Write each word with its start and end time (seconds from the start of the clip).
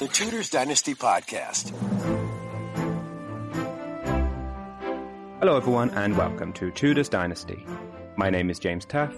the 0.00 0.08
Tudors 0.08 0.48
Dynasty 0.48 0.94
Podcast. 0.94 1.72
Hello, 5.40 5.58
everyone, 5.58 5.90
and 5.90 6.16
welcome 6.16 6.54
to 6.54 6.70
Tudors 6.70 7.10
Dynasty. 7.10 7.66
My 8.16 8.30
name 8.30 8.48
is 8.48 8.58
James 8.58 8.86
Taff, 8.86 9.14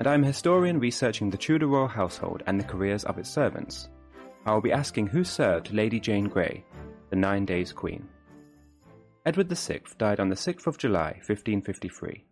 and 0.00 0.08
I'm 0.08 0.24
a 0.24 0.26
historian 0.26 0.80
researching 0.80 1.30
the 1.30 1.36
Tudor 1.36 1.68
royal 1.68 1.86
household 1.86 2.42
and 2.48 2.58
the 2.58 2.64
careers 2.64 3.04
of 3.04 3.18
its 3.18 3.30
servants. 3.30 3.88
I 4.44 4.52
will 4.52 4.60
be 4.60 4.72
asking 4.72 5.06
who 5.06 5.22
served 5.22 5.72
Lady 5.72 6.00
Jane 6.00 6.24
Grey, 6.24 6.64
the 7.10 7.14
Nine 7.14 7.44
Days 7.44 7.72
Queen. 7.72 8.08
Edward 9.24 9.48
VI 9.48 9.82
died 9.96 10.18
on 10.18 10.28
the 10.28 10.34
6th 10.34 10.66
of 10.66 10.76
July, 10.76 11.20
1553. 11.24 12.24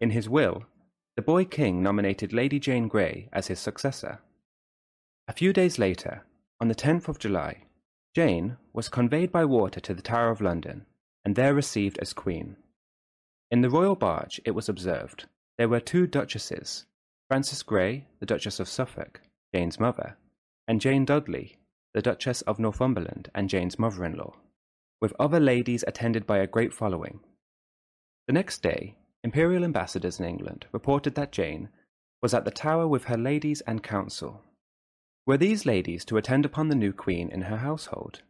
In 0.00 0.08
his 0.08 0.30
will, 0.30 0.64
the 1.14 1.20
boy 1.20 1.44
king 1.44 1.82
nominated 1.82 2.32
Lady 2.32 2.58
Jane 2.58 2.88
Grey 2.88 3.28
as 3.34 3.48
his 3.48 3.60
successor. 3.60 4.20
A 5.28 5.34
few 5.34 5.52
days 5.52 5.78
later, 5.78 6.24
on 6.60 6.68
the 6.68 6.74
10th 6.74 7.08
of 7.08 7.18
July, 7.18 7.64
Jane 8.14 8.56
was 8.72 8.88
conveyed 8.88 9.30
by 9.30 9.44
water 9.44 9.80
to 9.80 9.94
the 9.94 10.02
Tower 10.02 10.30
of 10.30 10.40
London 10.40 10.86
and 11.24 11.36
there 11.36 11.54
received 11.54 11.98
as 11.98 12.12
queen. 12.12 12.56
In 13.50 13.60
the 13.60 13.70
royal 13.70 13.94
barge, 13.94 14.40
it 14.44 14.52
was 14.52 14.68
observed, 14.68 15.26
there 15.56 15.68
were 15.68 15.80
two 15.80 16.06
duchesses, 16.06 16.86
Frances 17.28 17.62
Grey, 17.62 18.06
the 18.20 18.26
Duchess 18.26 18.60
of 18.60 18.68
Suffolk, 18.68 19.20
Jane's 19.54 19.78
mother, 19.78 20.16
and 20.66 20.80
Jane 20.80 21.04
Dudley, 21.04 21.58
the 21.94 22.02
Duchess 22.02 22.42
of 22.42 22.58
Northumberland 22.58 23.30
and 23.34 23.48
Jane's 23.48 23.78
mother-in-law, 23.78 24.34
with 25.00 25.12
other 25.18 25.40
ladies 25.40 25.84
attended 25.86 26.26
by 26.26 26.38
a 26.38 26.46
great 26.46 26.72
following. 26.72 27.20
The 28.26 28.32
next 28.32 28.62
day, 28.62 28.96
imperial 29.22 29.64
ambassadors 29.64 30.18
in 30.18 30.26
England 30.26 30.66
reported 30.72 31.14
that 31.14 31.32
Jane 31.32 31.68
was 32.22 32.34
at 32.34 32.44
the 32.44 32.50
Tower 32.50 32.88
with 32.88 33.04
her 33.04 33.18
ladies 33.18 33.60
and 33.62 33.82
council. 33.82 34.42
Were 35.28 35.36
these 35.36 35.66
ladies 35.66 36.06
to 36.06 36.16
attend 36.16 36.46
upon 36.46 36.68
the 36.68 36.74
new 36.74 36.90
queen 36.90 37.28
in 37.28 37.42
her 37.42 37.58
household? 37.58 38.22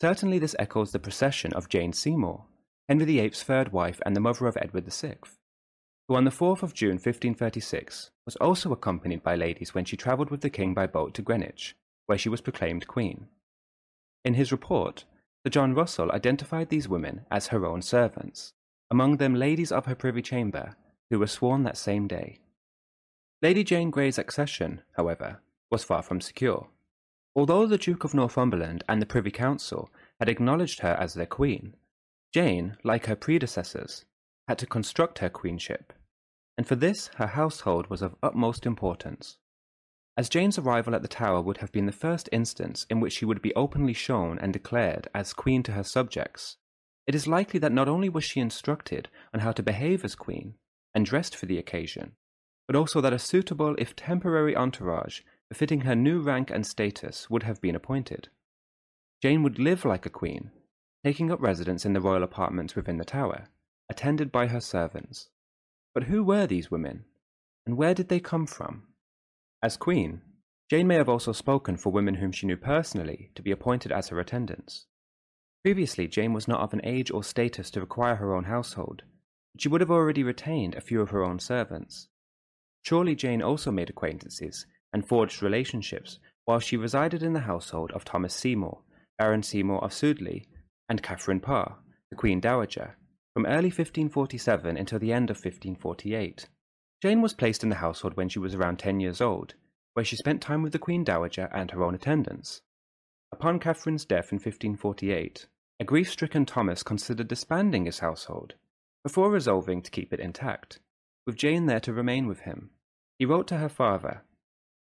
Certainly 0.00 0.38
this 0.38 0.56
echoes 0.58 0.92
the 0.92 0.98
procession 0.98 1.52
of 1.52 1.68
Jane 1.68 1.92
Seymour, 1.92 2.46
Henry 2.88 3.04
VIII's 3.04 3.42
third 3.42 3.70
wife 3.70 4.00
and 4.06 4.16
the 4.16 4.20
mother 4.20 4.46
of 4.46 4.56
Edward 4.56 4.90
VI, 4.90 5.16
who 6.08 6.14
on 6.14 6.24
the 6.24 6.30
4th 6.30 6.62
of 6.62 6.72
June 6.72 6.94
1536 6.94 8.12
was 8.24 8.36
also 8.36 8.72
accompanied 8.72 9.22
by 9.22 9.34
ladies 9.34 9.74
when 9.74 9.84
she 9.84 9.98
travelled 9.98 10.30
with 10.30 10.40
the 10.40 10.48
king 10.48 10.72
by 10.72 10.86
boat 10.86 11.12
to 11.12 11.20
Greenwich, 11.20 11.76
where 12.06 12.16
she 12.16 12.30
was 12.30 12.40
proclaimed 12.40 12.88
queen. 12.88 13.26
In 14.24 14.32
his 14.32 14.52
report, 14.52 15.04
Sir 15.44 15.50
John 15.50 15.74
Russell 15.74 16.10
identified 16.12 16.70
these 16.70 16.88
women 16.88 17.26
as 17.30 17.48
her 17.48 17.66
own 17.66 17.82
servants, 17.82 18.54
among 18.90 19.18
them 19.18 19.34
ladies 19.34 19.70
of 19.70 19.84
her 19.84 19.94
privy 19.94 20.22
chamber, 20.22 20.76
who 21.10 21.18
were 21.18 21.26
sworn 21.26 21.64
that 21.64 21.76
same 21.76 22.08
day. 22.08 22.38
Lady 23.42 23.62
Jane 23.62 23.90
Grey's 23.90 24.16
accession, 24.16 24.80
however, 24.96 25.42
was 25.70 25.84
far 25.84 26.02
from 26.02 26.20
secure. 26.20 26.68
Although 27.34 27.66
the 27.66 27.78
Duke 27.78 28.04
of 28.04 28.14
Northumberland 28.14 28.82
and 28.88 29.00
the 29.00 29.06
Privy 29.06 29.30
Council 29.30 29.90
had 30.18 30.28
acknowledged 30.28 30.80
her 30.80 30.94
as 30.94 31.14
their 31.14 31.26
queen, 31.26 31.74
Jane, 32.34 32.76
like 32.84 33.06
her 33.06 33.16
predecessors, 33.16 34.04
had 34.48 34.58
to 34.58 34.66
construct 34.66 35.20
her 35.20 35.30
queenship, 35.30 35.92
and 36.58 36.66
for 36.66 36.74
this 36.74 37.08
her 37.16 37.28
household 37.28 37.88
was 37.88 38.02
of 38.02 38.16
utmost 38.22 38.66
importance. 38.66 39.38
As 40.16 40.28
Jane's 40.28 40.58
arrival 40.58 40.94
at 40.94 41.02
the 41.02 41.08
Tower 41.08 41.40
would 41.40 41.58
have 41.58 41.72
been 41.72 41.86
the 41.86 41.92
first 41.92 42.28
instance 42.32 42.84
in 42.90 43.00
which 43.00 43.12
she 43.12 43.24
would 43.24 43.40
be 43.40 43.54
openly 43.54 43.94
shown 43.94 44.38
and 44.38 44.52
declared 44.52 45.08
as 45.14 45.32
queen 45.32 45.62
to 45.62 45.72
her 45.72 45.84
subjects, 45.84 46.56
it 47.06 47.14
is 47.14 47.26
likely 47.26 47.58
that 47.60 47.72
not 47.72 47.88
only 47.88 48.08
was 48.08 48.24
she 48.24 48.40
instructed 48.40 49.08
on 49.32 49.40
how 49.40 49.52
to 49.52 49.62
behave 49.62 50.04
as 50.04 50.14
queen, 50.14 50.54
and 50.94 51.06
dressed 51.06 51.36
for 51.36 51.46
the 51.46 51.58
occasion, 51.58 52.12
but 52.66 52.76
also 52.76 53.00
that 53.00 53.12
a 53.12 53.18
suitable 53.18 53.74
if 53.78 53.96
temporary 53.96 54.54
entourage 54.56 55.20
befitting 55.50 55.80
her 55.80 55.96
new 55.96 56.20
rank 56.20 56.50
and 56.50 56.64
status, 56.64 57.28
would 57.28 57.42
have 57.42 57.60
been 57.60 57.74
appointed. 57.74 58.28
Jane 59.20 59.42
would 59.42 59.58
live 59.58 59.84
like 59.84 60.06
a 60.06 60.10
queen, 60.10 60.52
taking 61.04 61.30
up 61.30 61.42
residence 61.42 61.84
in 61.84 61.92
the 61.92 62.00
royal 62.00 62.22
apartments 62.22 62.74
within 62.74 62.96
the 62.96 63.04
tower, 63.04 63.48
attended 63.90 64.30
by 64.30 64.46
her 64.46 64.60
servants. 64.60 65.28
But 65.92 66.04
who 66.04 66.22
were 66.22 66.46
these 66.46 66.70
women, 66.70 67.04
and 67.66 67.76
where 67.76 67.94
did 67.94 68.08
they 68.08 68.20
come 68.20 68.46
from? 68.46 68.84
As 69.62 69.76
queen, 69.76 70.22
Jane 70.70 70.86
may 70.86 70.94
have 70.94 71.08
also 71.08 71.32
spoken 71.32 71.76
for 71.76 71.90
women 71.90 72.14
whom 72.14 72.30
she 72.30 72.46
knew 72.46 72.56
personally 72.56 73.32
to 73.34 73.42
be 73.42 73.50
appointed 73.50 73.90
as 73.90 74.08
her 74.08 74.20
attendants. 74.20 74.86
Previously, 75.64 76.06
Jane 76.06 76.32
was 76.32 76.46
not 76.46 76.60
of 76.60 76.72
an 76.72 76.80
age 76.84 77.10
or 77.10 77.24
status 77.24 77.70
to 77.72 77.80
require 77.80 78.16
her 78.16 78.34
own 78.34 78.44
household, 78.44 79.02
but 79.52 79.60
she 79.60 79.68
would 79.68 79.80
have 79.80 79.90
already 79.90 80.22
retained 80.22 80.76
a 80.76 80.80
few 80.80 81.00
of 81.00 81.10
her 81.10 81.24
own 81.24 81.40
servants. 81.40 82.08
Surely 82.82 83.16
Jane 83.16 83.42
also 83.42 83.72
made 83.72 83.90
acquaintances 83.90 84.64
and 84.92 85.06
forged 85.06 85.42
relationships 85.42 86.18
while 86.44 86.60
she 86.60 86.76
resided 86.76 87.22
in 87.22 87.32
the 87.32 87.40
household 87.40 87.92
of 87.92 88.04
Thomas 88.04 88.34
Seymour, 88.34 88.80
Baron 89.18 89.42
Seymour 89.42 89.82
of 89.84 89.92
Sudeley, 89.92 90.46
and 90.88 91.02
Catherine 91.02 91.40
Parr, 91.40 91.78
the 92.10 92.16
Queen 92.16 92.40
Dowager, 92.40 92.96
from 93.34 93.46
early 93.46 93.68
1547 93.68 94.76
until 94.76 94.98
the 94.98 95.12
end 95.12 95.30
of 95.30 95.36
1548. 95.36 96.48
Jane 97.02 97.22
was 97.22 97.34
placed 97.34 97.62
in 97.62 97.68
the 97.68 97.76
household 97.76 98.16
when 98.16 98.28
she 98.28 98.38
was 98.38 98.54
around 98.54 98.78
10 98.78 99.00
years 99.00 99.20
old, 99.20 99.54
where 99.94 100.04
she 100.04 100.16
spent 100.16 100.42
time 100.42 100.62
with 100.62 100.72
the 100.72 100.78
Queen 100.78 101.04
Dowager 101.04 101.48
and 101.52 101.70
her 101.70 101.84
own 101.84 101.94
attendants. 101.94 102.62
Upon 103.32 103.58
Catherine's 103.58 104.04
death 104.04 104.32
in 104.32 104.36
1548, 104.36 105.46
a 105.78 105.84
grief-stricken 105.84 106.44
Thomas 106.44 106.82
considered 106.82 107.28
disbanding 107.28 107.86
his 107.86 108.00
household, 108.00 108.54
before 109.04 109.30
resolving 109.30 109.80
to 109.82 109.90
keep 109.90 110.12
it 110.12 110.20
intact, 110.20 110.80
with 111.26 111.36
Jane 111.36 111.66
there 111.66 111.80
to 111.80 111.92
remain 111.92 112.26
with 112.26 112.40
him. 112.40 112.70
He 113.18 113.24
wrote 113.24 113.46
to 113.48 113.58
her 113.58 113.68
father, 113.68 114.22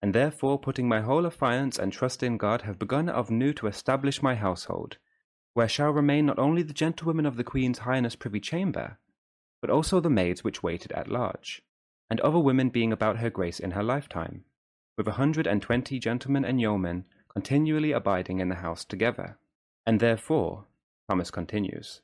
and 0.02 0.14
therefore 0.14 0.58
putting 0.58 0.88
my 0.88 1.02
whole 1.02 1.24
affiance 1.24 1.78
and 1.78 1.92
trust 1.92 2.24
in 2.24 2.38
God 2.38 2.62
have 2.62 2.80
begun 2.80 3.10
of 3.10 3.30
new 3.30 3.54
to 3.54 3.68
establish 3.68 4.22
my 4.22 4.36
household, 4.36 4.98
where 5.54 5.68
shall 5.68 5.92
remain 5.92 6.26
not 6.26 6.40
only 6.40 6.64
the 6.64 6.74
gentlewomen 6.74 7.26
of 7.26 7.36
the 7.36 7.44
Queen's 7.44 7.80
Highness 7.80 8.16
privy 8.16 8.40
chamber, 8.40 8.98
but 9.62 9.70
also 9.70 10.00
the 10.00 10.10
maids 10.10 10.44
which 10.44 10.64
waited 10.64 10.92
at 10.94 11.10
large, 11.10 11.62
and 12.10 12.22
other 12.22 12.40
women 12.40 12.70
being 12.70 12.94
about 12.94 13.18
her 13.18 13.30
grace 13.30 13.60
in 13.60 13.72
her 13.72 13.84
lifetime, 13.84 14.46
with 14.98 15.08
a 15.08 15.14
hundred 15.14 15.48
and 15.48 15.62
twenty 15.62 16.00
gentlemen 16.00 16.46
and 16.46 16.62
yeomen 16.62 17.06
continually 17.28 17.92
abiding 17.92 18.40
in 18.40 18.50
the 18.50 18.56
house 18.56 18.86
together. 18.86 19.38
And 19.86 20.00
therefore, 20.00 20.66
Thomas 21.10 21.32
continues, 21.32 22.02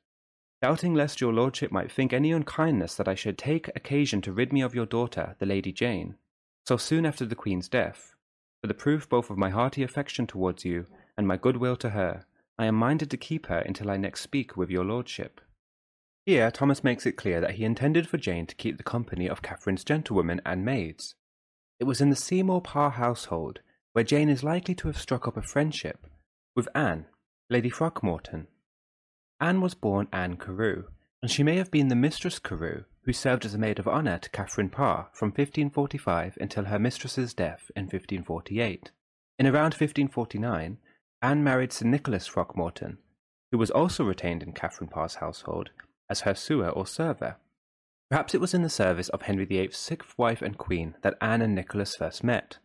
doubting 0.62 0.94
lest 0.94 1.22
your 1.22 1.34
lordship 1.34 1.72
might 1.72 1.92
think 1.92 2.12
any 2.12 2.32
unkindness 2.32 2.96
that 2.96 3.08
I 3.08 3.16
should 3.16 3.38
take 3.38 3.70
occasion 3.70 4.22
to 4.22 4.34
rid 4.34 4.52
me 4.52 4.62
of 4.62 4.76
your 4.76 4.86
daughter, 4.86 5.36
the 5.40 5.46
Lady 5.46 5.72
Jane, 5.72 6.16
so 6.68 6.78
soon 6.78 7.06
after 7.06 7.26
the 7.26 7.36
Queen's 7.36 7.70
death, 7.70 8.16
for 8.62 8.68
the 8.68 8.74
proof 8.74 9.08
both 9.08 9.30
of 9.30 9.38
my 9.38 9.50
hearty 9.50 9.84
affection 9.84 10.26
towards 10.26 10.66
you 10.66 10.88
and 11.18 11.28
my 11.28 11.38
goodwill 11.38 11.76
to 11.78 11.92
her, 11.92 12.26
I 12.58 12.66
am 12.66 12.76
minded 12.76 13.12
to 13.12 13.18
keep 13.18 13.48
her 13.48 13.60
until 13.60 13.92
I 13.92 13.98
next 13.98 14.22
speak 14.22 14.58
with 14.58 14.70
your 14.70 14.84
lordship. 14.84 15.42
Here 16.26 16.50
Thomas 16.50 16.84
makes 16.84 17.06
it 17.06 17.18
clear 17.18 17.40
that 17.42 17.56
he 17.56 17.66
intended 17.66 18.10
for 18.10 18.18
Jane 18.18 18.48
to 18.48 18.56
keep 18.56 18.78
the 18.78 18.84
company 18.84 19.30
of 19.30 19.44
Catherine's 19.44 19.84
gentlewomen 19.84 20.42
and 20.46 20.66
maids. 20.66 21.14
It 21.80 21.84
was 21.84 22.02
in 22.02 22.10
the 22.10 22.16
Seymour 22.16 22.62
Parr 22.62 22.92
household 22.92 23.60
where 23.94 24.04
Jane 24.04 24.30
is 24.30 24.44
likely 24.44 24.74
to 24.76 24.88
have 24.88 24.98
struck 24.98 25.28
up 25.28 25.38
a 25.38 25.42
friendship 25.42 26.08
with 26.56 26.68
Anne, 26.74 27.06
Lady 27.50 27.70
Throckmorton. 27.70 28.48
Anne 29.40 29.62
was 29.62 29.76
born 29.76 30.08
Anne 30.12 30.38
Carew, 30.38 30.86
and 31.22 31.30
she 31.30 31.44
may 31.44 31.58
have 31.58 31.70
been 31.70 31.90
the 31.90 31.96
Mistress 31.96 32.40
Carew 32.40 32.86
who 33.06 33.14
served 33.14 33.46
as 33.46 33.54
a 33.54 33.60
maid 33.60 33.78
of 33.78 33.88
honour 33.88 34.18
to 34.18 34.30
Catherine 34.32 34.70
Parr 34.70 35.10
from 35.14 35.30
1545 35.30 36.38
until 36.42 36.66
her 36.66 36.80
mistress's 36.80 37.34
death 37.36 37.70
in 37.76 37.84
1548. 37.84 38.92
In 39.38 39.46
around 39.46 39.74
1549, 39.76 40.78
Anne 41.22 41.44
married 41.44 41.72
Sir 41.72 41.86
Nicholas 41.86 42.28
Throckmorton, 42.28 42.98
who 43.52 43.60
was 43.60 43.70
also 43.70 44.04
retained 44.04 44.42
in 44.42 44.54
Catherine 44.54 44.90
Parr's 44.90 45.16
household 45.16 45.70
as 46.10 46.22
her 46.22 46.34
sewer 46.34 46.70
or 46.70 46.88
server. 46.88 47.38
Perhaps 48.10 48.34
it 48.34 48.42
was 48.42 48.54
in 48.54 48.64
the 48.64 48.70
service 48.70 49.10
of 49.10 49.24
Henry 49.24 49.46
VIII's 49.46 49.78
sixth 49.78 50.18
wife 50.18 50.42
and 50.42 50.58
queen 50.58 50.96
that 51.04 51.18
Anne 51.22 51.42
and 51.42 51.54
Nicholas 51.54 51.96
first 51.96 52.24
met. 52.24 52.58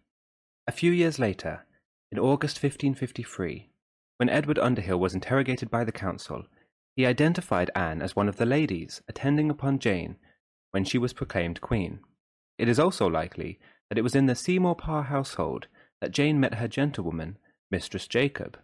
A 0.67 0.73
few 0.73 0.91
years 0.91 1.19
later, 1.19 1.67
in 2.11 2.19
August 2.19 2.56
1553, 2.56 3.71
when 4.17 4.29
Edward 4.29 4.59
Underhill 4.59 5.00
was 5.00 5.14
interrogated 5.14 5.70
by 5.70 5.85
the 5.85 5.93
council, 5.93 6.44
he 6.97 7.06
identified 7.06 7.70
Anne 7.75 8.03
as 8.03 8.17
one 8.17 8.29
of 8.29 8.37
the 8.37 8.47
ladies 8.47 9.00
attending 9.09 9.50
upon 9.50 9.79
Jane 9.79 10.17
when 10.70 10.84
she 10.84 10.99
was 10.99 11.12
proclaimed 11.12 11.61
queen. 11.61 12.00
It 12.58 12.69
is 12.69 12.78
also 12.78 13.06
likely 13.08 13.58
that 13.88 13.99
it 13.99 14.02
was 14.02 14.14
in 14.14 14.26
the 14.26 14.34
Seymour 14.34 14.76
Parr 14.76 15.05
household 15.05 15.67
that 16.00 16.12
Jane 16.12 16.38
met 16.40 16.55
her 16.55 16.69
gentlewoman, 16.69 17.38
Mistress 17.70 18.06
Jacob. 18.06 18.58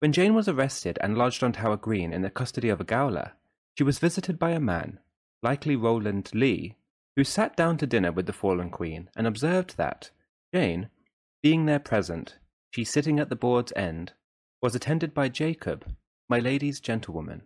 When 0.00 0.12
Jane 0.12 0.34
was 0.34 0.48
arrested 0.48 0.98
and 1.00 1.16
lodged 1.16 1.42
on 1.44 1.52
Tower 1.52 1.76
Green 1.76 2.12
in 2.12 2.22
the 2.22 2.30
custody 2.30 2.68
of 2.68 2.80
a 2.80 2.84
gaoler, 2.84 3.32
she 3.76 3.84
was 3.84 3.98
visited 3.98 4.38
by 4.38 4.50
a 4.50 4.60
man, 4.60 4.98
likely 5.42 5.76
Rowland 5.76 6.30
Lee, 6.34 6.76
who 7.16 7.24
sat 7.24 7.56
down 7.56 7.76
to 7.78 7.86
dinner 7.86 8.12
with 8.12 8.26
the 8.26 8.32
fallen 8.32 8.70
queen 8.70 9.08
and 9.16 9.26
observed 9.26 9.76
that 9.76 10.10
Jane, 10.54 10.88
being 11.42 11.66
there 11.66 11.78
present, 11.78 12.38
she 12.70 12.84
sitting 12.84 13.18
at 13.18 13.28
the 13.28 13.36
board's 13.36 13.72
end, 13.76 14.12
was 14.60 14.74
attended 14.74 15.12
by 15.12 15.28
Jacob, 15.28 15.84
my 16.28 16.38
lady's 16.38 16.80
gentlewoman. 16.80 17.42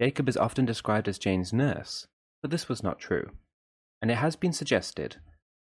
Jacob 0.00 0.28
is 0.28 0.36
often 0.36 0.64
described 0.64 1.08
as 1.08 1.18
Jane's 1.18 1.52
nurse, 1.52 2.06
but 2.42 2.50
this 2.50 2.68
was 2.68 2.82
not 2.82 2.98
true, 2.98 3.30
and 4.02 4.10
it 4.10 4.16
has 4.16 4.36
been 4.36 4.52
suggested 4.52 5.16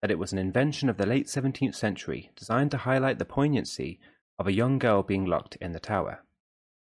that 0.01 0.11
it 0.11 0.19
was 0.19 0.31
an 0.31 0.37
invention 0.37 0.87
of 0.89 0.97
the 0.97 1.05
late 1.05 1.25
17th 1.25 1.75
century 1.75 2.31
designed 2.35 2.71
to 2.71 2.77
highlight 2.77 3.17
the 3.17 3.25
poignancy 3.25 3.99
of 4.39 4.47
a 4.47 4.53
young 4.53 4.77
girl 4.77 5.01
being 5.01 5.25
locked 5.25 5.55
in 5.57 5.71
the 5.71 5.79
tower. 5.79 6.23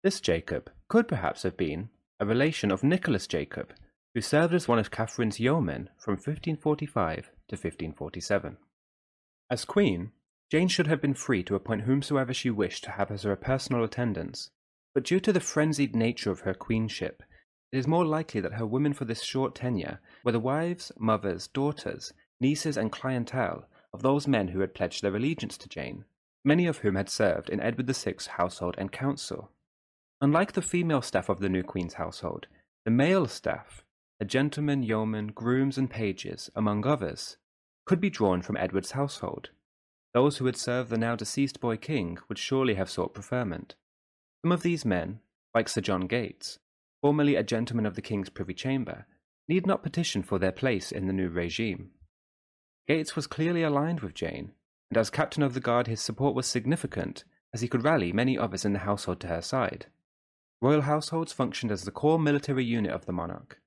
This 0.03 0.19
Jacob 0.19 0.69
could 0.89 1.07
perhaps 1.07 1.43
have 1.43 1.57
been 1.57 1.89
a 2.19 2.25
relation 2.25 2.71
of 2.71 2.83
Nicholas 2.83 3.27
Jacob, 3.27 3.73
who 4.13 4.21
served 4.21 4.53
as 4.53 4.67
one 4.67 4.79
of 4.79 4.91
Catherine's 4.91 5.39
yeomen 5.39 5.89
from 5.97 6.13
1545 6.13 7.25
to 7.47 7.55
1547. 7.55 8.57
As 9.49 9.63
queen, 9.63 10.11
Jane 10.51 10.67
should 10.67 10.87
have 10.87 11.01
been 11.01 11.13
free 11.13 11.43
to 11.43 11.55
appoint 11.55 11.83
whomsoever 11.83 12.33
she 12.33 12.49
wished 12.49 12.83
to 12.85 12.91
have 12.91 13.11
as 13.11 13.23
her 13.23 13.35
personal 13.35 13.83
attendants, 13.83 14.49
but 14.93 15.03
due 15.03 15.19
to 15.19 15.31
the 15.31 15.39
frenzied 15.39 15.95
nature 15.95 16.31
of 16.31 16.41
her 16.41 16.53
queenship, 16.53 17.23
it 17.71 17.77
is 17.77 17.87
more 17.87 18.05
likely 18.05 18.41
that 18.41 18.53
her 18.53 18.65
women 18.65 18.93
for 18.93 19.05
this 19.05 19.23
short 19.23 19.55
tenure 19.55 19.99
were 20.23 20.31
the 20.31 20.39
wives, 20.39 20.91
mothers, 20.97 21.47
daughters, 21.47 22.13
nieces, 22.39 22.77
and 22.77 22.91
clientele 22.91 23.67
of 23.93 24.01
those 24.01 24.27
men 24.27 24.49
who 24.49 24.59
had 24.61 24.73
pledged 24.73 25.01
their 25.01 25.15
allegiance 25.15 25.57
to 25.57 25.69
Jane, 25.69 26.05
many 26.45 26.65
of 26.65 26.77
whom 26.79 26.95
had 26.95 27.09
served 27.09 27.49
in 27.49 27.59
Edward 27.59 27.87
VI's 27.87 28.27
household 28.27 28.75
and 28.77 28.91
council. 28.91 29.51
Unlike 30.21 30.53
the 30.53 30.61
female 30.61 31.01
staff 31.01 31.29
of 31.29 31.39
the 31.39 31.49
new 31.49 31.63
Queen's 31.63 31.95
household, 31.95 32.47
the 32.85 32.91
male 32.91 33.27
staff, 33.27 33.83
a 34.19 34.25
gentleman, 34.25 34.81
yeomen, 34.81 35.27
grooms, 35.27 35.77
and 35.77 35.89
pages, 35.89 36.49
among 36.55 36.85
others, 36.85 37.37
could 37.85 37.99
be 38.01 38.09
drawn 38.09 38.41
from 38.41 38.57
Edward's 38.57 38.91
household. 38.91 39.49
Those 40.13 40.37
who 40.37 40.45
had 40.45 40.57
served 40.57 40.89
the 40.89 40.97
now 40.97 41.15
deceased 41.15 41.59
boy 41.59 41.77
king 41.77 42.17
would 42.27 42.39
surely 42.39 42.75
have 42.75 42.89
sought 42.89 43.13
preferment. 43.13 43.75
Some 44.43 44.51
of 44.51 44.63
these 44.63 44.85
men, 44.85 45.19
like 45.53 45.69
Sir 45.69 45.81
John 45.81 46.07
Gates, 46.07 46.59
formerly 47.01 47.35
a 47.35 47.43
gentleman 47.43 47.85
of 47.85 47.95
the 47.95 48.01
king's 48.01 48.29
privy 48.29 48.53
chamber, 48.53 49.05
need 49.47 49.65
not 49.65 49.83
petition 49.83 50.23
for 50.23 50.39
their 50.39 50.51
place 50.51 50.91
in 50.91 51.07
the 51.07 51.13
new 51.13 51.29
regime. 51.29 51.91
Gates 52.87 53.15
was 53.15 53.27
clearly 53.27 53.63
aligned 53.63 53.99
with 53.99 54.13
Jane, 54.13 54.53
and 54.89 54.97
as 54.97 55.09
captain 55.09 55.43
of 55.43 55.53
the 55.53 55.59
guard 55.59 55.87
his 55.87 56.01
support 56.01 56.35
was 56.35 56.47
significant, 56.47 57.23
as 57.53 57.61
he 57.61 57.67
could 57.67 57.83
rally 57.83 58.11
many 58.11 58.37
others 58.37 58.65
in 58.65 58.73
the 58.73 58.79
household 58.79 59.19
to 59.21 59.27
her 59.27 59.41
side. 59.41 59.87
Royal 60.61 60.81
households 60.81 61.33
functioned 61.33 61.71
as 61.71 61.83
the 61.83 61.91
core 61.91 62.19
military 62.19 62.65
unit 62.65 62.91
of 62.91 63.05
the 63.05 63.13
monarch. 63.13 63.61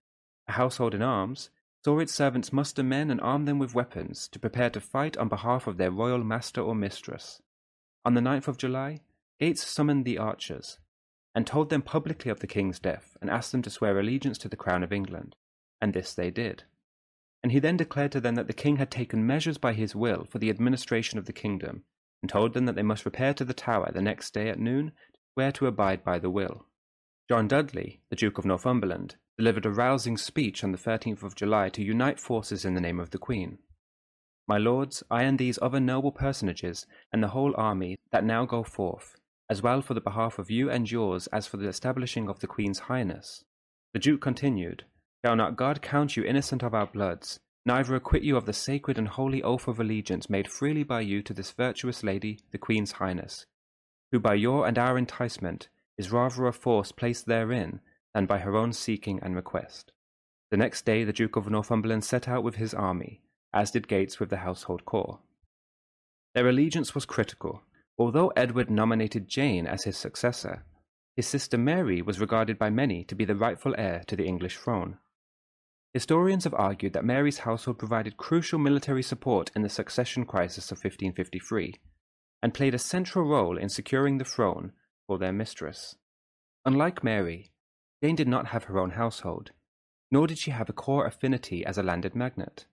A 0.48 0.52
household 0.52 0.94
in 0.94 1.02
arms 1.02 1.50
saw 1.84 1.98
its 1.98 2.12
servants 2.12 2.52
muster 2.52 2.82
men 2.82 3.10
and 3.10 3.20
arm 3.20 3.44
them 3.44 3.58
with 3.58 3.74
weapons 3.74 4.28
to 4.28 4.38
prepare 4.38 4.70
to 4.70 4.80
fight 4.80 5.16
on 5.16 5.28
behalf 5.28 5.66
of 5.66 5.76
their 5.76 5.90
royal 5.90 6.24
master 6.24 6.60
or 6.60 6.74
mistress. 6.74 7.40
On 8.04 8.14
the 8.14 8.20
9th 8.20 8.48
of 8.48 8.58
July, 8.58 9.00
Gates 9.38 9.66
summoned 9.66 10.04
the 10.04 10.18
archers, 10.18 10.78
and 11.34 11.46
told 11.46 11.70
them 11.70 11.82
publicly 11.82 12.30
of 12.30 12.40
the 12.40 12.46
king's 12.46 12.78
death, 12.78 13.16
and 13.20 13.30
asked 13.30 13.52
them 13.52 13.62
to 13.62 13.70
swear 13.70 13.98
allegiance 13.98 14.38
to 14.38 14.48
the 14.48 14.56
crown 14.56 14.82
of 14.82 14.92
England. 14.92 15.36
And 15.80 15.94
this 15.94 16.14
they 16.14 16.30
did. 16.30 16.64
And 17.42 17.52
he 17.52 17.58
then 17.58 17.76
declared 17.76 18.12
to 18.12 18.20
them 18.20 18.34
that 18.34 18.46
the 18.46 18.52
king 18.52 18.76
had 18.76 18.90
taken 18.90 19.26
measures 19.26 19.56
by 19.56 19.72
his 19.72 19.94
will 19.94 20.24
for 20.24 20.38
the 20.38 20.50
administration 20.50 21.18
of 21.18 21.26
the 21.26 21.32
kingdom, 21.32 21.84
and 22.22 22.30
told 22.30 22.52
them 22.52 22.66
that 22.66 22.74
they 22.74 22.82
must 22.82 23.04
repair 23.04 23.32
to 23.34 23.44
the 23.44 23.54
Tower 23.54 23.90
the 23.92 24.02
next 24.02 24.34
day 24.34 24.48
at 24.48 24.58
noon 24.58 24.92
to 25.14 25.20
swear 25.34 25.52
to 25.52 25.66
abide 25.66 26.04
by 26.04 26.18
the 26.18 26.30
will. 26.30 26.66
John 27.28 27.48
Dudley, 27.48 28.00
the 28.10 28.16
Duke 28.16 28.38
of 28.38 28.44
Northumberland, 28.44 29.16
delivered 29.38 29.64
a 29.64 29.70
rousing 29.70 30.16
speech 30.16 30.62
on 30.64 30.72
the 30.72 30.78
13th 30.78 31.22
of 31.22 31.36
July 31.36 31.68
to 31.70 31.82
unite 31.82 32.18
forces 32.18 32.64
in 32.64 32.74
the 32.74 32.80
name 32.80 33.00
of 33.00 33.10
the 33.10 33.18
Queen. 33.18 33.58
My 34.46 34.58
lords, 34.58 35.04
I 35.10 35.22
and 35.22 35.38
these 35.38 35.58
other 35.62 35.78
noble 35.78 36.10
personages, 36.10 36.84
and 37.12 37.22
the 37.22 37.28
whole 37.28 37.54
army 37.56 37.96
that 38.10 38.24
now 38.24 38.44
go 38.44 38.64
forth, 38.64 39.14
as 39.50 39.60
well 39.60 39.82
for 39.82 39.94
the 39.94 40.00
behalf 40.00 40.38
of 40.38 40.50
you 40.50 40.70
and 40.70 40.90
yours 40.90 41.26
as 41.26 41.46
for 41.46 41.56
the 41.56 41.66
establishing 41.66 42.28
of 42.28 42.38
the 42.38 42.46
Queen's 42.46 42.78
highness. 42.78 43.44
The 43.92 43.98
Duke 43.98 44.20
continued, 44.20 44.84
Shall 45.24 45.34
not 45.34 45.56
God 45.56 45.82
count 45.82 46.16
you 46.16 46.22
innocent 46.22 46.62
of 46.62 46.72
our 46.72 46.86
bloods, 46.86 47.40
neither 47.66 47.96
acquit 47.96 48.22
you 48.22 48.36
of 48.36 48.46
the 48.46 48.52
sacred 48.52 48.96
and 48.96 49.08
holy 49.08 49.42
oath 49.42 49.66
of 49.66 49.80
allegiance 49.80 50.30
made 50.30 50.48
freely 50.48 50.84
by 50.84 51.00
you 51.00 51.20
to 51.22 51.34
this 51.34 51.50
virtuous 51.50 52.04
lady, 52.04 52.38
the 52.52 52.58
Queen's 52.58 52.92
highness, 52.92 53.44
who 54.12 54.20
by 54.20 54.34
your 54.34 54.68
and 54.68 54.78
our 54.78 54.96
enticement 54.96 55.68
is 55.98 56.12
rather 56.12 56.46
a 56.46 56.52
force 56.52 56.92
placed 56.92 57.26
therein 57.26 57.80
than 58.14 58.26
by 58.26 58.38
her 58.38 58.56
own 58.56 58.72
seeking 58.72 59.18
and 59.20 59.34
request. 59.34 59.92
The 60.52 60.56
next 60.56 60.84
day 60.86 61.02
the 61.02 61.12
Duke 61.12 61.36
of 61.36 61.50
Northumberland 61.50 62.04
set 62.04 62.28
out 62.28 62.44
with 62.44 62.54
his 62.54 62.72
army, 62.72 63.20
as 63.52 63.72
did 63.72 63.88
Gates 63.88 64.20
with 64.20 64.30
the 64.30 64.38
household 64.38 64.84
corps. 64.84 65.18
Their 66.34 66.48
allegiance 66.48 66.94
was 66.94 67.04
critical. 67.04 67.62
Although 68.00 68.28
Edward 68.28 68.70
nominated 68.70 69.28
Jane 69.28 69.66
as 69.66 69.84
his 69.84 69.98
successor, 69.98 70.64
his 71.16 71.26
sister 71.26 71.58
Mary 71.58 72.00
was 72.00 72.18
regarded 72.18 72.58
by 72.58 72.70
many 72.70 73.04
to 73.04 73.14
be 73.14 73.26
the 73.26 73.36
rightful 73.36 73.74
heir 73.76 74.02
to 74.06 74.16
the 74.16 74.24
English 74.24 74.56
throne. 74.56 74.96
Historians 75.92 76.44
have 76.44 76.54
argued 76.54 76.94
that 76.94 77.04
Mary's 77.04 77.40
household 77.40 77.78
provided 77.78 78.16
crucial 78.16 78.58
military 78.58 79.02
support 79.02 79.50
in 79.54 79.60
the 79.60 79.68
succession 79.68 80.24
crisis 80.24 80.72
of 80.72 80.78
1553, 80.78 81.74
and 82.42 82.54
played 82.54 82.72
a 82.72 82.78
central 82.78 83.26
role 83.26 83.58
in 83.58 83.68
securing 83.68 84.16
the 84.16 84.24
throne 84.24 84.72
for 85.06 85.18
their 85.18 85.30
mistress. 85.30 85.94
Unlike 86.64 87.04
Mary, 87.04 87.52
Jane 88.02 88.16
did 88.16 88.28
not 88.28 88.46
have 88.46 88.64
her 88.64 88.78
own 88.78 88.92
household, 88.92 89.50
nor 90.10 90.26
did 90.26 90.38
she 90.38 90.52
have 90.52 90.70
a 90.70 90.72
core 90.72 91.04
affinity 91.04 91.66
as 91.66 91.76
a 91.76 91.82
landed 91.82 92.14
magnate. 92.14 92.64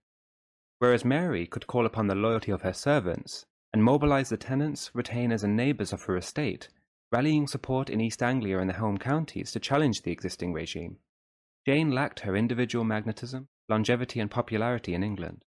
Whereas 0.79 1.03
Mary 1.03 1.45
could 1.45 1.67
call 1.67 1.85
upon 1.85 2.07
the 2.07 2.15
loyalty 2.15 2.53
of 2.53 2.61
her 2.61 2.71
servants 2.71 3.45
and 3.77 3.83
mobilize 3.83 4.29
the 4.29 4.37
tenants, 4.37 4.89
retainers, 4.95 5.43
and 5.43 5.55
neighbors 5.55 5.93
of 5.93 6.01
her 6.01 6.17
estate, 6.17 6.67
rallying 7.11 7.45
support 7.45 7.91
in 7.91 8.01
East 8.01 8.23
Anglia 8.23 8.57
and 8.57 8.67
the 8.67 8.73
home 8.73 8.97
counties 8.97 9.51
to 9.51 9.59
challenge 9.59 10.01
the 10.01 10.11
existing 10.11 10.51
regime, 10.51 10.97
Jane 11.67 11.91
lacked 11.91 12.21
her 12.21 12.35
individual 12.35 12.83
magnetism, 12.83 13.49
longevity, 13.69 14.19
and 14.19 14.31
popularity 14.31 14.95
in 14.95 15.03
England. 15.03 15.43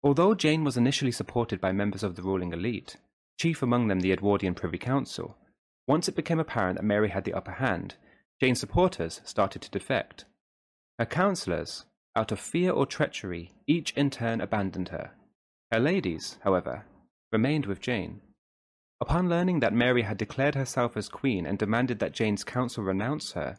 Although 0.00 0.36
Jane 0.36 0.62
was 0.62 0.76
initially 0.76 1.10
supported 1.10 1.60
by 1.60 1.72
members 1.72 2.04
of 2.04 2.14
the 2.14 2.22
ruling 2.22 2.52
elite, 2.52 2.98
chief 3.36 3.64
among 3.64 3.88
them 3.88 3.98
the 3.98 4.12
Edwardian 4.12 4.54
Privy 4.54 4.78
Council, 4.78 5.36
once 5.88 6.06
it 6.06 6.14
became 6.14 6.38
apparent 6.38 6.76
that 6.76 6.84
Mary 6.84 7.08
had 7.08 7.24
the 7.24 7.34
upper 7.34 7.50
hand, 7.50 7.96
Jane's 8.40 8.60
supporters 8.60 9.20
started 9.24 9.60
to 9.62 9.70
defect. 9.72 10.24
Her 11.00 11.06
counsellors, 11.06 11.84
out 12.14 12.30
of 12.30 12.38
fear 12.38 12.70
or 12.70 12.86
treachery, 12.86 13.50
each 13.66 13.90
in 13.96 14.08
turn 14.08 14.40
abandoned 14.40 14.90
her. 14.90 15.10
Her 15.72 15.80
ladies, 15.80 16.38
however, 16.44 16.84
remained 17.32 17.66
with 17.66 17.80
Jane. 17.80 18.20
Upon 19.00 19.28
learning 19.28 19.60
that 19.60 19.72
Mary 19.72 20.02
had 20.02 20.16
declared 20.16 20.54
herself 20.54 20.96
as 20.96 21.08
queen 21.08 21.46
and 21.46 21.58
demanded 21.58 21.98
that 21.98 22.12
Jane's 22.12 22.44
council 22.44 22.84
renounce 22.84 23.32
her, 23.32 23.58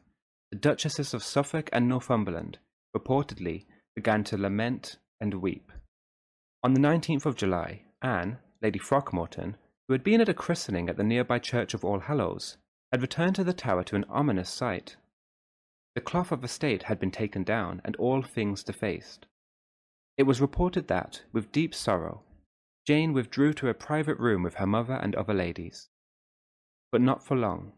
the 0.51 0.57
Duchesses 0.57 1.13
of 1.13 1.23
Suffolk 1.23 1.69
and 1.73 1.89
Northumberland 1.89 2.59
reportedly 2.95 3.65
began 3.95 4.23
to 4.25 4.37
lament 4.37 4.97
and 5.19 5.33
weep. 5.35 5.71
On 6.63 6.73
the 6.73 6.79
19th 6.79 7.25
of 7.25 7.35
July, 7.35 7.83
Anne, 8.01 8.37
Lady 8.61 8.79
Throckmorton, 8.79 9.57
who 9.87 9.93
had 9.93 10.03
been 10.03 10.21
at 10.21 10.29
a 10.29 10.33
christening 10.33 10.87
at 10.87 10.95
the 10.95 11.03
nearby 11.03 11.39
church 11.39 11.73
of 11.73 11.83
All 11.83 11.99
Hallows, 11.99 12.57
had 12.91 13.01
returned 13.01 13.35
to 13.35 13.43
the 13.43 13.53
tower 13.53 13.83
to 13.83 13.95
an 13.95 14.05
ominous 14.07 14.49
sight. 14.49 14.95
The 15.95 16.01
cloth 16.01 16.31
of 16.31 16.41
the 16.41 16.47
state 16.47 16.83
had 16.83 16.99
been 16.99 17.11
taken 17.11 17.43
down, 17.43 17.81
and 17.83 17.95
all 17.97 18.21
things 18.21 18.63
defaced. 18.63 19.25
It 20.17 20.23
was 20.23 20.39
reported 20.39 20.87
that, 20.87 21.23
with 21.33 21.51
deep 21.51 21.75
sorrow, 21.75 22.23
Jane 22.85 23.13
withdrew 23.13 23.53
to 23.53 23.69
a 23.69 23.73
private 23.73 24.19
room 24.19 24.43
with 24.43 24.55
her 24.55 24.67
mother 24.67 24.93
and 24.95 25.15
other 25.15 25.33
ladies. 25.33 25.89
But 26.91 27.01
not 27.01 27.23
for 27.23 27.37
long, 27.37 27.73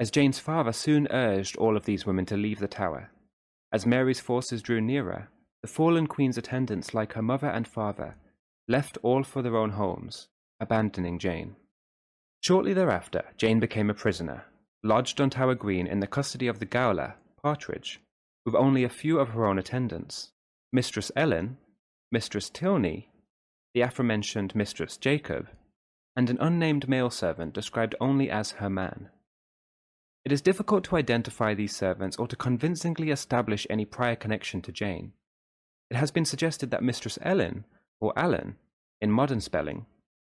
as 0.00 0.10
Jane's 0.10 0.38
father 0.38 0.72
soon 0.72 1.06
urged 1.10 1.56
all 1.58 1.76
of 1.76 1.84
these 1.84 2.06
women 2.06 2.24
to 2.26 2.36
leave 2.36 2.58
the 2.58 2.66
tower. 2.66 3.10
As 3.70 3.84
Mary's 3.84 4.18
forces 4.18 4.62
drew 4.62 4.80
nearer, 4.80 5.28
the 5.60 5.68
fallen 5.68 6.06
queen's 6.06 6.38
attendants, 6.38 6.94
like 6.94 7.12
her 7.12 7.22
mother 7.22 7.48
and 7.48 7.68
father, 7.68 8.16
left 8.66 8.96
all 9.02 9.22
for 9.22 9.42
their 9.42 9.56
own 9.56 9.70
homes, 9.70 10.28
abandoning 10.58 11.18
Jane. 11.18 11.56
Shortly 12.42 12.72
thereafter, 12.72 13.24
Jane 13.36 13.60
became 13.60 13.90
a 13.90 13.94
prisoner, 13.94 14.46
lodged 14.82 15.20
on 15.20 15.28
Tower 15.28 15.54
Green 15.54 15.86
in 15.86 16.00
the 16.00 16.06
custody 16.06 16.46
of 16.46 16.58
the 16.58 16.64
gaoler, 16.64 17.16
Partridge, 17.42 18.00
with 18.46 18.54
only 18.54 18.84
a 18.84 18.88
few 18.88 19.18
of 19.18 19.28
her 19.30 19.44
own 19.44 19.58
attendants 19.58 20.30
Mistress 20.72 21.12
Ellen, 21.14 21.58
Mistress 22.10 22.48
Tilney, 22.48 23.10
the 23.74 23.82
aforementioned 23.82 24.54
Mistress 24.54 24.96
Jacob, 24.96 25.48
and 26.16 26.28
an 26.28 26.38
unnamed 26.40 26.88
male 26.88 27.10
servant 27.10 27.54
described 27.54 27.94
only 28.00 28.30
as 28.30 28.52
her 28.52 28.70
man. 28.70 29.10
It 30.24 30.32
is 30.32 30.42
difficult 30.42 30.84
to 30.84 30.96
identify 30.96 31.54
these 31.54 31.74
servants 31.74 32.16
or 32.16 32.26
to 32.28 32.36
convincingly 32.36 33.10
establish 33.10 33.66
any 33.70 33.84
prior 33.84 34.16
connection 34.16 34.60
to 34.62 34.72
Jane. 34.72 35.12
It 35.90 35.96
has 35.96 36.10
been 36.10 36.24
suggested 36.24 36.70
that 36.70 36.82
Mistress 36.82 37.18
Ellen, 37.22 37.64
or 38.00 38.12
Allen, 38.16 38.56
in 39.00 39.10
modern 39.10 39.40
spelling, 39.40 39.86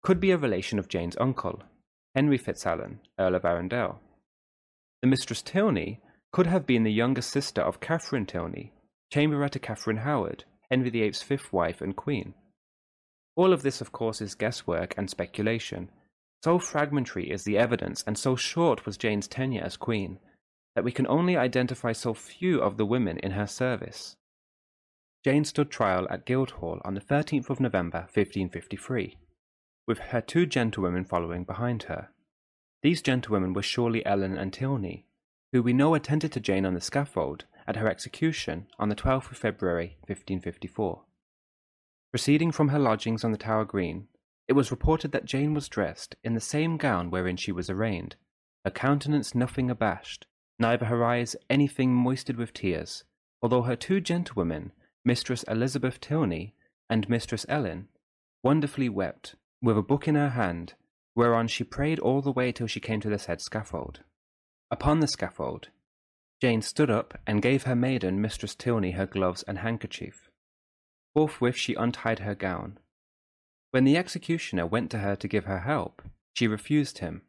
could 0.03 0.19
be 0.19 0.31
a 0.31 0.37
relation 0.37 0.77
of 0.77 0.87
Jane's 0.87 1.17
uncle, 1.19 1.63
Henry 2.15 2.37
Fitzalan, 2.37 2.99
Earl 3.19 3.35
of 3.35 3.45
Arundel. 3.45 3.99
The 5.01 5.07
Mistress 5.07 5.41
Tilney 5.41 5.99
could 6.31 6.47
have 6.47 6.65
been 6.65 6.83
the 6.83 6.91
younger 6.91 7.21
sister 7.21 7.61
of 7.61 7.79
Catherine 7.79 8.25
Tilney, 8.25 8.71
chamberer 9.11 9.49
to 9.49 9.59
Catherine 9.59 9.97
Howard, 9.97 10.43
Henry 10.69 10.89
VIII's 10.89 11.21
fifth 11.21 11.51
wife 11.51 11.81
and 11.81 11.95
queen. 11.95 12.33
All 13.41 13.53
of 13.53 13.63
this, 13.63 13.81
of 13.81 13.91
course, 13.91 14.21
is 14.21 14.35
guesswork 14.35 14.93
and 14.99 15.09
speculation. 15.09 15.89
So 16.43 16.59
fragmentary 16.59 17.31
is 17.31 17.43
the 17.43 17.57
evidence, 17.57 18.03
and 18.05 18.15
so 18.15 18.35
short 18.35 18.85
was 18.85 18.97
Jane's 18.97 19.27
tenure 19.27 19.63
as 19.63 19.77
queen, 19.77 20.19
that 20.75 20.83
we 20.83 20.91
can 20.91 21.07
only 21.07 21.35
identify 21.35 21.91
so 21.91 22.13
few 22.13 22.61
of 22.61 22.77
the 22.77 22.85
women 22.85 23.17
in 23.17 23.31
her 23.31 23.47
service. 23.47 24.15
Jane 25.25 25.43
stood 25.43 25.71
trial 25.71 26.05
at 26.11 26.27
Guildhall 26.27 26.81
on 26.85 26.93
the 26.93 27.01
13th 27.01 27.49
of 27.49 27.59
November 27.59 28.01
1553 28.13 29.17
with 29.87 29.97
her 29.97 30.21
two 30.21 30.45
gentlewomen 30.45 31.03
following 31.03 31.43
behind 31.43 31.83
her. 31.89 32.09
These 32.83 33.01
gentlewomen 33.01 33.53
were 33.53 33.63
surely 33.63 34.05
Ellen 34.05 34.37
and 34.37 34.53
Tilney, 34.53 35.07
who 35.51 35.63
we 35.63 35.73
know 35.73 35.95
attended 35.95 36.31
to 36.33 36.39
Jane 36.39 36.67
on 36.67 36.75
the 36.75 36.79
scaffold 36.79 37.45
at 37.65 37.77
her 37.77 37.89
execution 37.89 38.67
on 38.77 38.89
the 38.89 38.95
12th 38.95 39.31
of 39.31 39.37
February 39.39 39.97
1554. 40.05 41.05
Proceeding 42.11 42.51
from 42.51 42.69
her 42.69 42.79
lodgings 42.79 43.23
on 43.23 43.31
the 43.31 43.37
Tower 43.37 43.63
Green, 43.63 44.07
it 44.47 44.53
was 44.53 44.69
reported 44.69 45.13
that 45.13 45.23
Jane 45.23 45.53
was 45.53 45.69
dressed 45.69 46.15
in 46.25 46.33
the 46.33 46.41
same 46.41 46.75
gown 46.75 47.09
wherein 47.09 47.37
she 47.37 47.53
was 47.53 47.69
arraigned, 47.69 48.17
her 48.65 48.71
countenance 48.71 49.33
nothing 49.33 49.69
abashed, 49.69 50.27
neither 50.59 50.87
her 50.87 51.05
eyes 51.05 51.37
anything 51.49 51.93
moisted 51.93 52.35
with 52.35 52.53
tears, 52.53 53.05
although 53.41 53.61
her 53.61 53.77
two 53.77 54.01
gentlewomen, 54.01 54.73
Mistress 55.05 55.43
Elizabeth 55.43 56.01
Tilney 56.01 56.53
and 56.89 57.07
Mistress 57.07 57.45
Ellen, 57.47 57.87
wonderfully 58.43 58.89
wept, 58.89 59.35
with 59.61 59.77
a 59.77 59.81
book 59.81 60.05
in 60.05 60.15
her 60.15 60.29
hand, 60.29 60.73
whereon 61.15 61.47
she 61.47 61.63
prayed 61.63 61.99
all 61.99 62.21
the 62.21 62.31
way 62.31 62.51
till 62.51 62.67
she 62.67 62.81
came 62.81 62.99
to 62.99 63.09
the 63.09 63.19
said 63.19 63.39
scaffold. 63.39 64.01
Upon 64.69 64.99
the 64.99 65.07
scaffold, 65.07 65.69
Jane 66.41 66.61
stood 66.61 66.89
up 66.89 67.19
and 67.25 67.41
gave 67.41 67.63
her 67.63 67.75
maiden 67.75 68.19
Mistress 68.19 68.55
Tilney 68.55 68.91
her 68.91 69.05
gloves 69.05 69.43
and 69.43 69.59
handkerchief. 69.59 70.30
Forthwith 71.13 71.55
she 71.55 71.73
untied 71.73 72.19
her 72.19 72.35
gown. 72.35 72.79
When 73.71 73.83
the 73.83 73.97
executioner 73.97 74.65
went 74.65 74.91
to 74.91 74.99
her 74.99 75.15
to 75.15 75.27
give 75.27 75.45
her 75.45 75.59
help, 75.59 76.01
she 76.33 76.47
refused 76.47 76.99
him, 76.99 77.23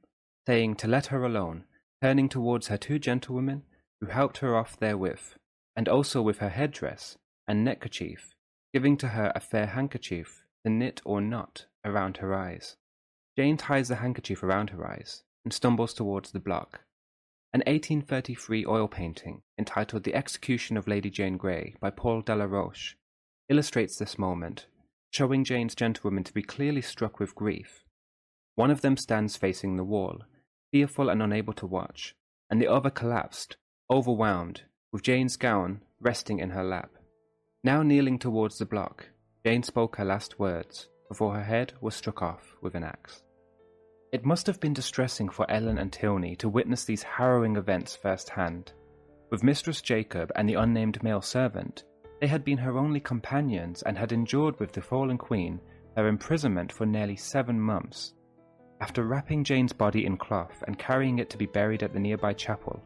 saying 0.47 0.77
to 0.77 0.89
let 0.89 1.07
her 1.07 1.25
alone, 1.25 1.65
turning 2.01 2.29
towards 2.29 2.69
her 2.69 2.77
two 2.77 2.99
gentlewomen, 2.99 3.62
who 4.01 4.07
helped 4.07 4.39
her 4.39 4.57
off 4.57 4.79
therewith, 4.79 5.35
and 5.77 5.89
also 5.89 6.23
with 6.23 6.39
her 6.39 6.49
headdress 6.49 7.17
and 7.47 7.65
neckerchief, 7.65 8.35
giving 8.73 8.97
to 8.97 9.09
her 9.09 9.33
a 9.35 9.41
fair 9.41 9.67
handkerchief 9.67 10.45
to 10.65 10.71
knit 10.71 11.01
or 11.05 11.21
knot 11.21 11.67
around 11.85 12.19
her 12.19 12.35
eyes. 12.35 12.77
Jane 13.37 13.57
ties 13.57 13.89
the 13.89 13.97
handkerchief 13.97 14.43
around 14.43 14.71
her 14.71 14.87
eyes 14.87 15.23
and 15.45 15.53
stumbles 15.53 15.95
towards 15.95 16.33
the 16.33 16.41
block. 16.41 16.83
An 17.53 17.61
1833 17.67 18.65
oil 18.67 18.89
painting 18.89 19.43
entitled 19.59 20.05
The 20.05 20.15
Execution 20.15 20.77
of 20.77 20.89
Lady 20.89 21.11
Jane 21.11 21.37
Grey 21.37 21.75
by 21.81 21.91
Paul 21.91 22.23
Delaroche 22.23 22.95
illustrates 23.49 23.96
this 23.96 24.18
moment, 24.18 24.66
showing 25.11 25.44
Jane's 25.44 25.75
gentlewomen 25.75 26.25
to 26.25 26.32
be 26.32 26.42
clearly 26.42 26.82
struck 26.82 27.18
with 27.18 27.34
grief. 27.34 27.84
One 28.54 28.70
of 28.70 28.80
them 28.80 28.96
stands 28.96 29.37
facing 29.37 29.76
the 29.76 29.84
wall, 29.84 30.22
fearful 30.70 31.08
and 31.08 31.22
unable 31.22 31.52
to 31.54 31.66
watch, 31.66 32.14
and 32.50 32.61
the 32.61 32.68
other 32.68 32.90
collapsed, 32.90 33.56
overwhelmed, 33.90 34.62
with 34.92 35.02
Jane's 35.02 35.37
gown 35.37 35.82
resting 36.00 36.38
in 36.38 36.50
her 36.50 36.64
lap. 36.64 36.90
Now 37.64 37.82
kneeling 37.82 38.18
towards 38.18 38.58
the 38.58 38.66
block, 38.66 39.08
Jane 39.44 39.62
spoke 39.62 39.96
her 39.96 40.04
last 40.04 40.38
words 40.38 40.88
before 41.08 41.34
her 41.34 41.44
head 41.44 41.72
was 41.80 41.94
struck 41.94 42.22
off 42.22 42.56
with 42.61 42.75
an 42.75 42.84
axe. 42.84 43.22
It 44.12 44.25
must 44.25 44.46
have 44.46 44.61
been 44.61 44.75
distressing 44.75 45.28
for 45.28 45.50
Ellen 45.50 45.78
and 45.78 45.92
Tilney 45.92 46.37
to 46.37 46.49
witness 46.49 46.84
these 46.84 47.02
harrowing 47.02 47.56
events 47.56 47.96
firsthand. 47.96 48.72
With 49.30 49.42
Mistress 49.42 49.80
Jacob 49.80 50.30
and 50.37 50.49
the 50.49 50.54
unnamed 50.54 51.02
male 51.02 51.22
servant, 51.22 51.84
they 52.23 52.29
had 52.29 52.45
been 52.45 52.57
her 52.57 52.79
only 52.79 53.00
companions 53.00 53.83
and 53.83 53.99
had 53.99 54.12
endured 54.12 54.57
with 54.61 54.71
the 54.71 54.81
fallen 54.81 55.19
queen 55.19 55.61
her 55.97 56.07
imprisonment 56.07 56.71
for 56.71 56.87
nearly 56.87 57.17
seven 57.17 57.61
months. 57.61 58.14
After 58.81 59.02
wrapping 59.02 59.43
Jane's 59.43 59.73
body 59.73 60.07
in 60.07 60.17
cloth 60.17 60.62
and 60.69 60.79
carrying 60.79 61.19
it 61.19 61.29
to 61.31 61.37
be 61.37 61.47
buried 61.47 61.83
at 61.83 61.93
the 61.93 61.99
nearby 61.99 62.33
chapel, 62.33 62.81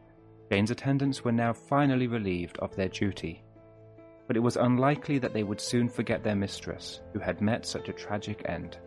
Jane's 0.51 0.71
attendants 0.71 1.23
were 1.23 1.31
now 1.31 1.53
finally 1.53 2.07
relieved 2.07 2.57
of 2.57 2.75
their 2.75 2.89
duty. 2.89 3.43
But 4.25 4.37
it 4.37 4.39
was 4.39 4.57
unlikely 4.57 5.19
that 5.19 5.35
they 5.35 5.43
would 5.43 5.61
soon 5.61 5.87
forget 5.87 6.23
their 6.23 6.35
mistress, 6.35 7.01
who 7.13 7.19
had 7.19 7.39
met 7.39 7.63
such 7.63 7.89
a 7.89 7.93
tragic 7.93 8.41
end. 8.49 8.79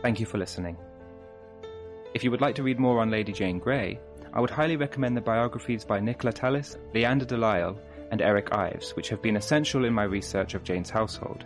Thank 0.00 0.18
you 0.18 0.24
for 0.24 0.38
listening. 0.38 0.78
If 2.14 2.24
you 2.24 2.30
would 2.30 2.40
like 2.40 2.54
to 2.54 2.62
read 2.62 2.80
more 2.80 3.00
on 3.00 3.10
Lady 3.10 3.32
Jane 3.32 3.58
Grey, 3.58 4.00
I 4.32 4.40
would 4.40 4.50
highly 4.50 4.76
recommend 4.76 5.14
the 5.14 5.20
biographies 5.20 5.84
by 5.84 6.00
Nicola 6.00 6.32
Tallis, 6.32 6.78
Leanda 6.94 7.26
de 7.26 7.36
Lisle, 7.36 7.78
and 8.10 8.20
Eric 8.20 8.52
Ives, 8.52 8.90
which 8.96 9.08
have 9.08 9.22
been 9.22 9.36
essential 9.36 9.84
in 9.84 9.92
my 9.92 10.04
research 10.04 10.54
of 10.54 10.64
Jane's 10.64 10.90
household. 10.90 11.44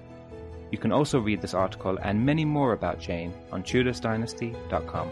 You 0.70 0.78
can 0.78 0.92
also 0.92 1.18
read 1.18 1.40
this 1.40 1.54
article 1.54 1.98
and 2.02 2.24
many 2.24 2.44
more 2.44 2.72
about 2.72 3.00
Jane 3.00 3.32
on 3.52 3.62
TudorsDynasty.com. 3.62 5.10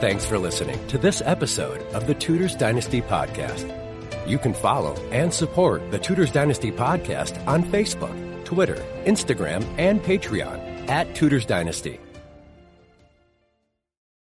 Thanks 0.00 0.26
for 0.26 0.38
listening 0.38 0.84
to 0.88 0.98
this 0.98 1.22
episode 1.24 1.80
of 1.94 2.06
the 2.06 2.14
Tudors 2.14 2.56
Dynasty 2.56 3.00
Podcast. 3.02 3.78
You 4.26 4.38
can 4.38 4.54
follow 4.54 4.94
and 5.10 5.32
support 5.32 5.90
the 5.90 5.98
Tudors 5.98 6.32
Dynasty 6.32 6.72
Podcast 6.72 7.44
on 7.46 7.62
Facebook, 7.64 8.44
Twitter, 8.44 8.82
Instagram, 9.04 9.64
and 9.78 10.02
Patreon 10.02 10.88
at 10.88 11.14
Tudors 11.14 11.46
Dynasty. 11.46 12.00